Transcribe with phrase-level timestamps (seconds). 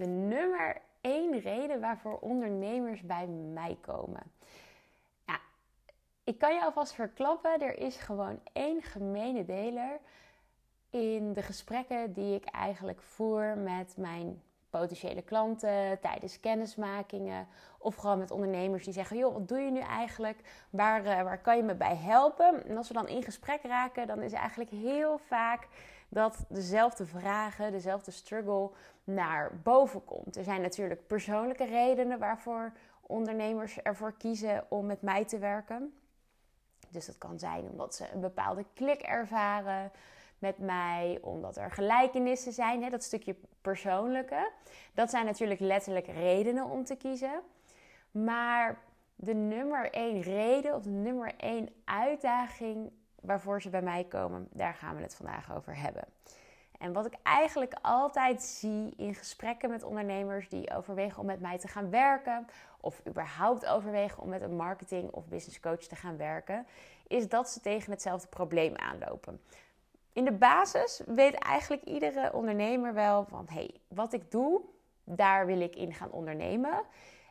[0.00, 4.22] de nummer één reden waarvoor ondernemers bij mij komen.
[5.26, 5.40] Ja,
[6.24, 10.00] ik kan je alvast verklappen, er is gewoon één gemene deler
[10.90, 17.48] in de gesprekken die ik eigenlijk voer met mijn potentiële klanten tijdens kennismakingen
[17.78, 20.66] of gewoon met ondernemers die zeggen: joh, wat doe je nu eigenlijk?
[20.70, 22.68] Waar, uh, waar kan je me bij helpen?
[22.68, 25.68] En als we dan in gesprek raken, dan is eigenlijk heel vaak
[26.10, 28.70] dat dezelfde vragen, dezelfde struggle
[29.04, 30.36] naar boven komt.
[30.36, 35.94] Er zijn natuurlijk persoonlijke redenen waarvoor ondernemers ervoor kiezen om met mij te werken.
[36.88, 39.90] Dus dat kan zijn omdat ze een bepaalde klik ervaren
[40.38, 44.50] met mij, omdat er gelijkenissen zijn, hè, dat stukje persoonlijke.
[44.94, 47.40] Dat zijn natuurlijk letterlijk redenen om te kiezen.
[48.10, 48.78] Maar
[49.14, 52.92] de nummer één reden of de nummer één uitdaging
[53.22, 56.04] waarvoor ze bij mij komen, daar gaan we het vandaag over hebben.
[56.78, 61.58] En wat ik eigenlijk altijd zie in gesprekken met ondernemers die overwegen om met mij
[61.58, 62.46] te gaan werken,
[62.80, 66.66] of überhaupt overwegen om met een marketing of business coach te gaan werken,
[67.06, 69.40] is dat ze tegen hetzelfde probleem aanlopen.
[70.12, 74.60] In de basis weet eigenlijk iedere ondernemer wel van hé, hey, wat ik doe,
[75.04, 76.82] daar wil ik in gaan ondernemen.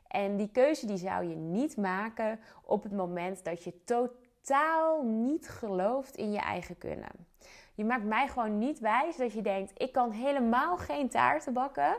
[0.07, 4.18] En die keuze die zou je niet maken op het moment dat je totaal
[5.03, 7.27] niet gelooft in je eigen kunnen.
[7.73, 11.97] Je maakt mij gewoon niet wijs dat je denkt: ik kan helemaal geen taarten bakken.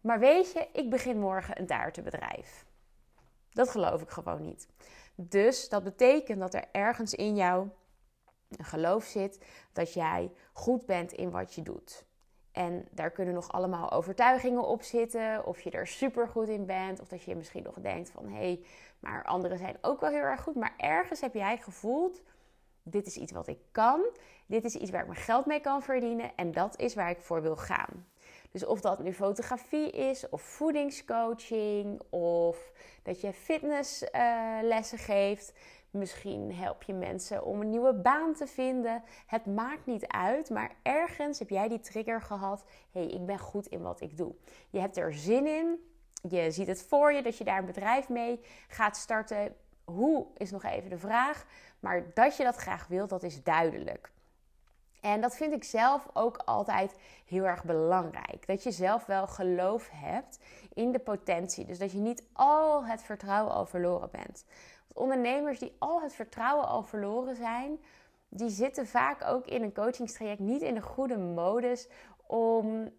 [0.00, 2.66] Maar weet je, ik begin morgen een taartenbedrijf.
[3.50, 4.68] Dat geloof ik gewoon niet.
[5.14, 7.68] Dus dat betekent dat er ergens in jou
[8.56, 12.06] een geloof zit dat jij goed bent in wat je doet.
[12.58, 15.46] En daar kunnen nog allemaal overtuigingen op zitten.
[15.46, 17.00] Of je er super goed in bent.
[17.00, 18.60] Of dat je misschien nog denkt van hé, hey,
[19.00, 20.54] maar anderen zijn ook wel heel erg goed.
[20.54, 22.22] Maar ergens heb jij gevoeld:
[22.82, 24.00] dit is iets wat ik kan.
[24.46, 26.30] Dit is iets waar ik mijn geld mee kan verdienen.
[26.36, 28.06] En dat is waar ik voor wil gaan.
[28.50, 35.52] Dus of dat nu fotografie is, of voedingscoaching, of dat je fitnesslessen geeft.
[35.90, 39.02] Misschien help je mensen om een nieuwe baan te vinden.
[39.26, 42.64] Het maakt niet uit, maar ergens heb jij die trigger gehad.
[42.90, 44.34] hey, ik ben goed in wat ik doe.
[44.70, 45.78] Je hebt er zin in.
[46.28, 49.56] Je ziet het voor je dat je daar een bedrijf mee gaat starten.
[49.84, 51.46] Hoe is nog even de vraag.
[51.80, 54.10] Maar dat je dat graag wilt, dat is duidelijk.
[55.00, 58.46] En dat vind ik zelf ook altijd heel erg belangrijk.
[58.46, 60.38] Dat je zelf wel geloof hebt
[60.74, 61.64] in de potentie.
[61.64, 64.44] Dus dat je niet al het vertrouwen al verloren bent.
[64.86, 67.78] Want ondernemers die al het vertrouwen al verloren zijn,
[68.28, 71.88] die zitten vaak ook in een coachingstraject niet in de goede modus
[72.26, 72.90] om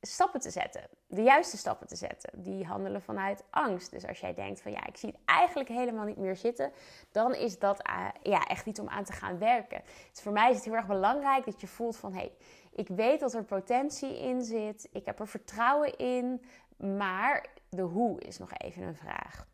[0.00, 0.82] stappen te zetten.
[1.06, 2.42] De juiste stappen te zetten.
[2.42, 3.90] Die handelen vanuit angst.
[3.90, 6.72] Dus als jij denkt van ja, ik zie het eigenlijk helemaal niet meer zitten,
[7.12, 9.82] dan is dat uh, ja, echt iets om aan te gaan werken.
[10.12, 12.36] Dus voor mij is het heel erg belangrijk dat je voelt van hé, hey,
[12.72, 14.88] ik weet dat er potentie in zit.
[14.92, 16.44] Ik heb er vertrouwen in.
[16.76, 19.46] Maar de hoe is nog even een vraag.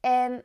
[0.00, 0.44] En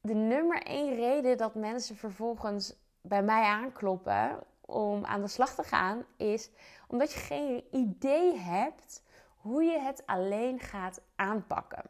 [0.00, 4.38] de nummer één reden dat mensen vervolgens bij mij aankloppen
[4.70, 6.50] om aan de slag te gaan, is
[6.88, 9.02] omdat je geen idee hebt
[9.36, 11.84] hoe je het alleen gaat aanpakken.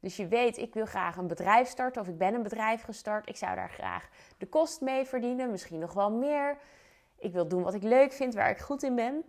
[0.00, 3.28] Dus je weet, ik wil graag een bedrijf starten of ik ben een bedrijf gestart.
[3.28, 6.58] Ik zou daar graag de kost mee verdienen, misschien nog wel meer.
[7.18, 9.24] Ik wil doen wat ik leuk vind, waar ik goed in ben.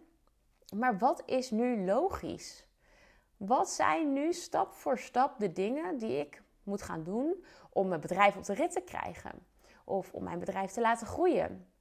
[0.75, 2.65] Maar wat is nu logisch?
[3.37, 8.01] Wat zijn nu stap voor stap de dingen die ik moet gaan doen om mijn
[8.01, 9.45] bedrijf op de rit te krijgen?
[9.83, 11.72] Of om mijn bedrijf te laten groeien?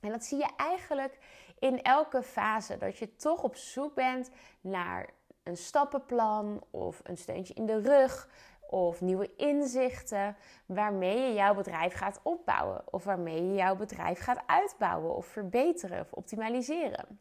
[0.00, 1.18] En dat zie je eigenlijk
[1.58, 2.76] in elke fase.
[2.76, 4.30] Dat je toch op zoek bent
[4.60, 5.10] naar
[5.42, 8.28] een stappenplan of een steuntje in de rug
[8.70, 14.42] of nieuwe inzichten waarmee je jouw bedrijf gaat opbouwen of waarmee je jouw bedrijf gaat
[14.46, 17.20] uitbouwen of verbeteren of optimaliseren.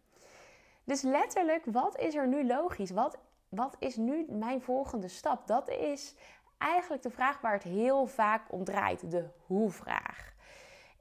[0.84, 2.92] Dus letterlijk, wat is er nu logisch?
[2.92, 3.18] Wat,
[3.50, 5.48] wat is nu mijn volgende stap?
[5.48, 6.16] Dat is
[6.58, 10.34] eigenlijk de vraag waar het heel vaak om draait, de hoe-vraag.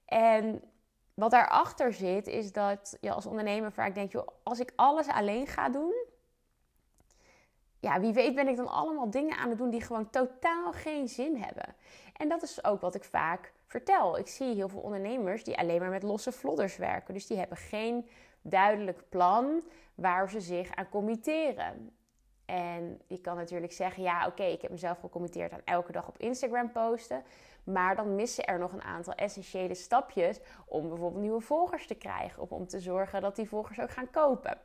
[0.05, 0.63] En
[1.19, 5.69] wat daarachter zit, is dat je als ondernemer vaak denkt: als ik alles alleen ga
[5.69, 5.95] doen,
[7.81, 11.09] ja, wie weet ben ik dan allemaal dingen aan het doen die gewoon totaal geen
[11.09, 11.75] zin hebben.
[12.17, 14.19] En dat is ook wat ik vaak vertel.
[14.19, 17.15] Ik zie heel veel ondernemers die alleen maar met losse vlodders werken.
[17.15, 18.09] Dus die hebben geen
[18.43, 19.63] duidelijk plan
[19.95, 21.97] waar ze zich aan committeren.
[22.45, 26.19] En je kan natuurlijk zeggen, ja oké, ik heb mezelf gecommitteerd aan elke dag op
[26.19, 27.25] Instagram posten.
[27.73, 32.43] Maar dan missen er nog een aantal essentiële stapjes om bijvoorbeeld nieuwe volgers te krijgen.
[32.43, 34.59] Of om te zorgen dat die volgers ook gaan kopen.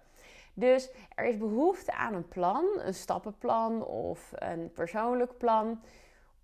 [0.53, 5.81] Dus er is behoefte aan een plan, een stappenplan of een persoonlijk plan.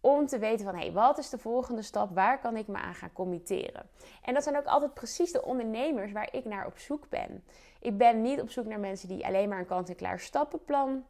[0.01, 2.15] Om te weten van, hé, hey, wat is de volgende stap?
[2.15, 3.89] Waar kan ik me aan gaan committeren?
[4.23, 7.44] En dat zijn ook altijd precies de ondernemers waar ik naar op zoek ben.
[7.79, 11.05] Ik ben niet op zoek naar mensen die alleen maar een kant-en-klaar stappenplan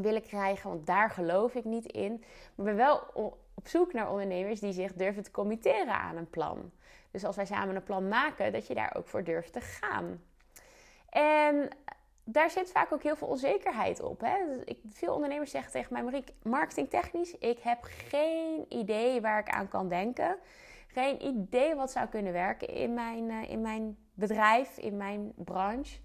[0.00, 2.24] willen krijgen, want daar geloof ik niet in.
[2.54, 3.00] Maar wel
[3.56, 6.70] op zoek naar ondernemers die zich durven te committeren aan een plan.
[7.10, 10.22] Dus als wij samen een plan maken, dat je daar ook voor durft te gaan.
[11.08, 11.68] En
[12.24, 14.20] daar zit vaak ook heel veel onzekerheid op.
[14.20, 14.36] Hè?
[14.64, 19.68] Dus veel ondernemers zeggen tegen mij, Marieke, marketingtechnisch, ik heb geen idee waar ik aan
[19.68, 20.36] kan denken.
[20.86, 25.98] Geen idee wat zou kunnen werken in mijn, uh, in mijn bedrijf, in mijn branche.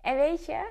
[0.00, 0.70] En weet je,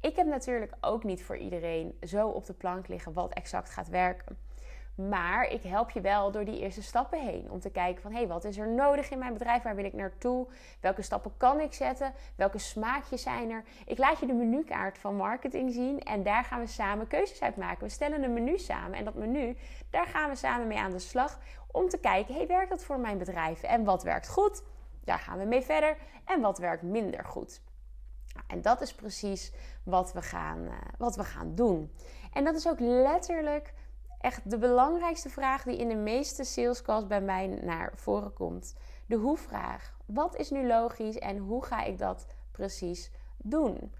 [0.00, 3.88] ik heb natuurlijk ook niet voor iedereen zo op de plank liggen wat exact gaat
[3.88, 4.38] werken.
[4.94, 7.50] Maar ik help je wel door die eerste stappen heen.
[7.50, 9.62] Om te kijken van, hé, hey, wat is er nodig in mijn bedrijf?
[9.62, 10.46] Waar wil ik naartoe?
[10.80, 12.12] Welke stappen kan ik zetten?
[12.36, 13.64] Welke smaakjes zijn er?
[13.86, 16.00] Ik laat je de menukaart van marketing zien.
[16.00, 17.84] En daar gaan we samen keuzes uit maken.
[17.84, 18.98] We stellen een menu samen.
[18.98, 19.56] En dat menu,
[19.90, 21.38] daar gaan we samen mee aan de slag.
[21.70, 23.62] Om te kijken, hey, werkt dat voor mijn bedrijf?
[23.62, 24.62] En wat werkt goed?
[25.04, 25.96] Daar gaan we mee verder.
[26.24, 27.62] En wat werkt minder goed?
[28.46, 29.52] En dat is precies
[29.84, 31.92] wat we gaan, uh, wat we gaan doen.
[32.32, 33.72] En dat is ook letterlijk
[34.24, 38.76] echt de belangrijkste vraag die in de meeste salescalls bij mij naar voren komt.
[39.06, 39.94] De hoe-vraag.
[40.06, 43.92] Wat is nu logisch en hoe ga ik dat precies doen?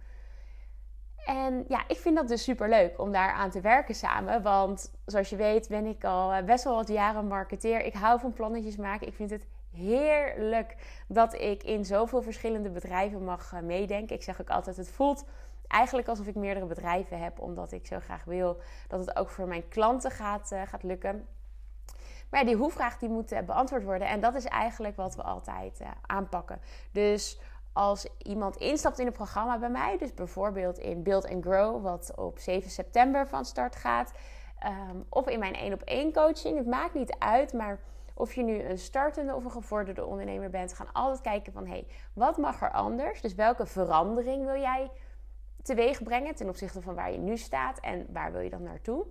[1.26, 4.42] En ja, ik vind dat dus super leuk om daar aan te werken samen.
[4.42, 7.84] Want zoals je weet ben ik al eh, best wel wat jaren marketeer.
[7.84, 9.06] Ik hou van plannetjes maken.
[9.06, 10.76] Ik vind het heerlijk
[11.08, 14.16] dat ik in zoveel verschillende bedrijven mag eh, meedenken.
[14.16, 15.24] Ik zeg ook altijd, het voelt
[15.66, 19.49] eigenlijk alsof ik meerdere bedrijven heb, omdat ik zo graag wil dat het ook voor
[19.49, 21.26] mijn klanten gaat, uh, gaat lukken.
[22.31, 24.08] Maar die hoe-vraag die moet uh, beantwoord worden.
[24.08, 26.61] En dat is eigenlijk wat we altijd uh, aanpakken.
[26.93, 27.40] Dus
[27.72, 32.12] als iemand instapt in een programma bij mij, dus bijvoorbeeld in Build and Grow, wat
[32.17, 34.12] op 7 september van start gaat,
[34.67, 37.81] um, of in mijn één op één coaching, het maakt niet uit, maar
[38.14, 41.72] of je nu een startende of een gevorderde ondernemer bent, gaan altijd kijken van hé,
[41.72, 43.20] hey, wat mag er anders?
[43.20, 44.90] Dus welke verandering wil jij
[45.64, 49.06] teweeg brengen ten opzichte van waar je nu staat en waar wil je dan naartoe.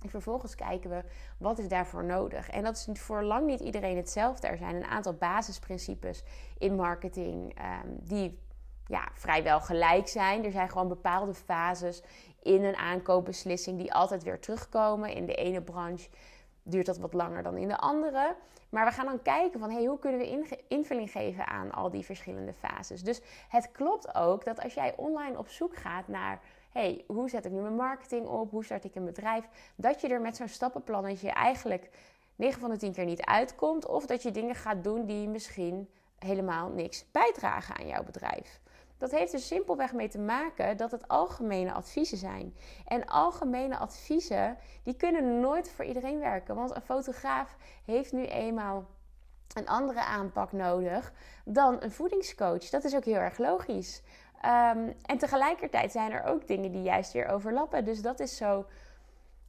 [0.00, 1.04] En vervolgens kijken we
[1.38, 2.50] wat is daarvoor nodig.
[2.50, 4.46] En dat is voor lang niet iedereen hetzelfde.
[4.46, 6.22] Er zijn een aantal basisprincipes
[6.58, 8.38] in marketing um, die
[8.86, 10.44] ja, vrijwel gelijk zijn.
[10.44, 12.02] Er zijn gewoon bepaalde fases
[12.42, 15.14] in een aankoopbeslissing die altijd weer terugkomen.
[15.14, 16.08] In de ene branche
[16.66, 18.36] duurt dat wat langer dan in de andere.
[18.68, 22.04] Maar we gaan dan kijken van hey, hoe kunnen we invulling geven aan al die
[22.04, 23.02] verschillende fases.
[23.02, 26.40] Dus het klopt ook dat als jij online op zoek gaat naar
[26.72, 30.08] hey, hoe zet ik nu mijn marketing op, hoe start ik een bedrijf, dat je
[30.08, 31.90] er met zo'n stappenplannetje eigenlijk
[32.34, 33.86] 9 van de 10 keer niet uitkomt.
[33.86, 35.88] Of dat je dingen gaat doen die misschien
[36.18, 38.60] helemaal niks bijdragen aan jouw bedrijf.
[38.98, 42.54] Dat heeft er simpelweg mee te maken dat het algemene adviezen zijn.
[42.86, 46.54] En algemene adviezen, die kunnen nooit voor iedereen werken.
[46.54, 48.86] Want een fotograaf heeft nu eenmaal
[49.54, 51.12] een andere aanpak nodig
[51.44, 52.68] dan een voedingscoach.
[52.68, 54.02] Dat is ook heel erg logisch.
[54.36, 57.84] Um, en tegelijkertijd zijn er ook dingen die juist weer overlappen.
[57.84, 58.66] Dus dat is zo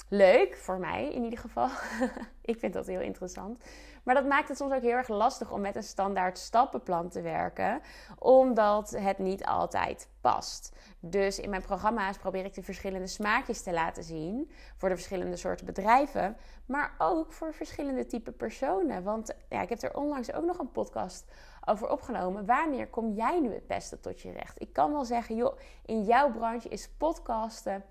[0.08, 1.70] leuk voor mij in ieder geval.
[2.42, 3.60] ik vind dat heel interessant.
[4.04, 7.22] Maar dat maakt het soms ook heel erg lastig om met een standaard stappenplan te
[7.22, 7.82] werken,
[8.20, 10.76] omdat het niet altijd past.
[11.00, 15.36] Dus in mijn programma's probeer ik de verschillende smaakjes te laten zien voor de verschillende
[15.36, 19.04] soorten bedrijven, maar ook voor verschillende type personen.
[19.04, 21.26] Want ja, ik heb er onlangs ook nog een podcast
[21.66, 22.46] over opgenomen.
[22.46, 24.62] Wanneer kom jij nu het beste tot je recht?
[24.62, 27.84] Ik kan wel zeggen, joh, in jouw branche is podcasten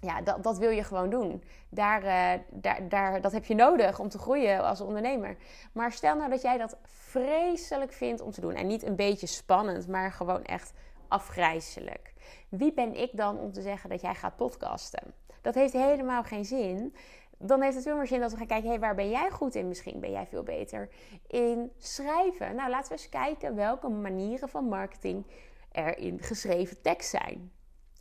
[0.00, 1.42] ja, dat, dat wil je gewoon doen.
[1.68, 5.36] Daar, uh, daar, daar, dat heb je nodig om te groeien als ondernemer.
[5.72, 8.54] Maar stel nou dat jij dat vreselijk vindt om te doen.
[8.54, 10.72] En niet een beetje spannend, maar gewoon echt
[11.08, 12.12] afgrijzelijk.
[12.48, 15.14] Wie ben ik dan om te zeggen dat jij gaat podcasten?
[15.40, 16.94] Dat heeft helemaal geen zin.
[17.38, 19.54] Dan heeft het veel meer zin dat we gaan kijken: hey, waar ben jij goed
[19.54, 19.68] in?
[19.68, 20.88] Misschien ben jij veel beter
[21.26, 22.54] in schrijven.
[22.54, 25.26] Nou, laten we eens kijken welke manieren van marketing
[25.72, 27.52] er in geschreven tekst zijn.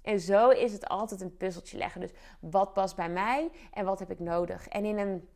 [0.01, 2.01] En zo is het altijd een puzzeltje leggen.
[2.01, 4.67] Dus wat past bij mij en wat heb ik nodig?
[4.67, 5.27] En in een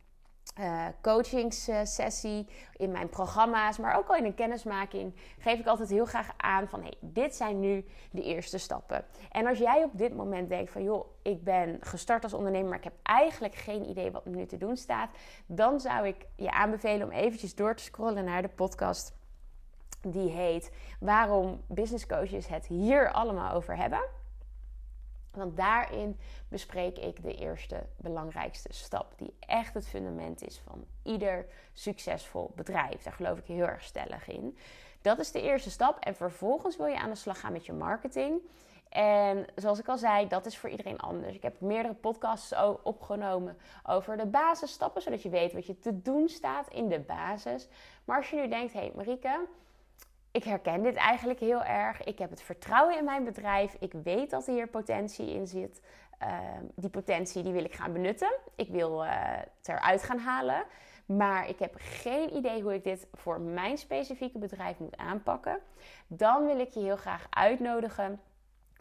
[0.60, 6.04] uh, coachingssessie, in mijn programma's, maar ook al in een kennismaking, geef ik altijd heel
[6.04, 9.04] graag aan van hey, dit zijn nu de eerste stappen.
[9.30, 12.78] En als jij op dit moment denkt van joh, ik ben gestart als ondernemer, maar
[12.78, 15.10] ik heb eigenlijk geen idee wat me nu te doen staat,
[15.46, 19.14] dan zou ik je aanbevelen om eventjes door te scrollen naar de podcast
[20.00, 24.22] die heet Waarom business coaches het hier allemaal over hebben.
[25.36, 31.46] Want daarin bespreek ik de eerste belangrijkste stap, die echt het fundament is van ieder
[31.72, 33.02] succesvol bedrijf.
[33.02, 34.58] Daar geloof ik heel erg stellig in.
[35.02, 35.98] Dat is de eerste stap.
[35.98, 38.40] En vervolgens wil je aan de slag gaan met je marketing.
[38.88, 41.34] En zoals ik al zei, dat is voor iedereen anders.
[41.34, 46.28] Ik heb meerdere podcasts opgenomen over de basisstappen, zodat je weet wat je te doen
[46.28, 47.68] staat in de basis.
[48.04, 49.46] Maar als je nu denkt, hé hey Marieke,
[50.34, 52.04] ik herken dit eigenlijk heel erg.
[52.04, 53.76] Ik heb het vertrouwen in mijn bedrijf.
[53.78, 55.82] Ik weet dat hier potentie in zit.
[56.18, 58.34] Ehm, die potentie die wil ik gaan benutten.
[58.56, 60.64] Ik wil het eruit gaan halen.
[61.06, 65.58] Maar ik heb geen idee hoe ik dit voor mijn specifieke bedrijf moet aanpakken.
[66.06, 68.20] Dan wil ik je heel graag uitnodigen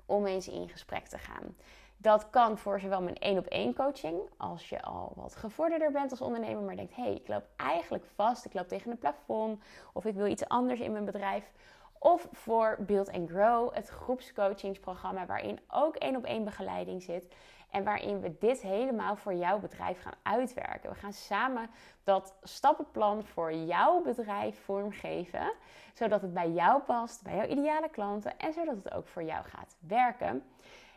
[0.06, 1.56] om eens in gesprek te gaan.
[2.04, 6.12] Dat kan voor zowel mijn één op één coaching, als je al wat gevorderder bent
[6.12, 9.64] als ondernemer, maar denkt: hé, hey, ik loop eigenlijk vast, ik loop tegen een plafond,
[9.94, 11.52] of ik wil iets anders in mijn bedrijf.
[12.00, 17.28] Of voor Build Grow, het groepscoachingsprogramma waarin ook één op één begeleiding zit.
[17.70, 20.90] En waarin we dit helemaal voor jouw bedrijf gaan uitwerken.
[20.90, 21.70] We gaan samen
[22.04, 25.54] dat stappenplan voor jouw bedrijf vormgeven.
[25.94, 28.38] Zodat het bij jou past, bij jouw ideale klanten.
[28.38, 30.44] En zodat het ook voor jou gaat werken.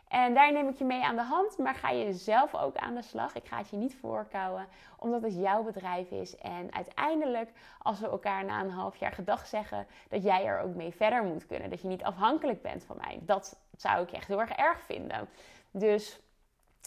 [0.07, 2.95] En daar neem ik je mee aan de hand, maar ga je zelf ook aan
[2.95, 3.35] de slag.
[3.35, 4.67] Ik ga het je niet voorkouwen,
[4.99, 6.37] omdat het jouw bedrijf is.
[6.37, 10.75] En uiteindelijk, als we elkaar na een half jaar gedag zeggen, dat jij er ook
[10.75, 11.69] mee verder moet kunnen.
[11.69, 13.19] Dat je niet afhankelijk bent van mij.
[13.21, 15.29] Dat zou ik echt heel erg erg vinden.
[15.71, 16.19] Dus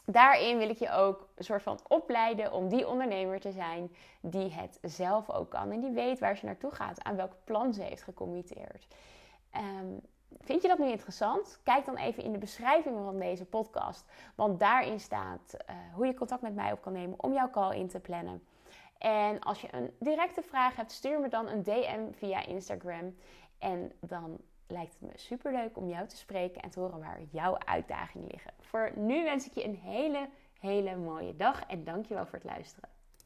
[0.06, 4.52] daarin wil ik je ook een soort van opleiden om die ondernemer te zijn die
[4.52, 5.70] het zelf ook kan.
[5.70, 8.86] En die weet waar ze naartoe gaat, aan welk plan ze heeft gecommitteerd.
[9.56, 10.00] Um,
[10.38, 11.60] Vind je dat nu interessant?
[11.62, 14.04] Kijk dan even in de beschrijving van deze podcast.
[14.34, 17.76] Want daarin staat uh, hoe je contact met mij op kan nemen om jouw call
[17.76, 18.42] in te plannen.
[18.99, 23.16] En als je een directe vraag hebt, stuur me dan een DM via Instagram.
[23.58, 27.20] En dan lijkt het me super leuk om jou te spreken en te horen waar
[27.30, 28.52] jouw uitdagingen liggen.
[28.60, 30.28] Voor nu wens ik je een hele,
[30.60, 33.00] hele mooie dag en dankjewel voor het luisteren.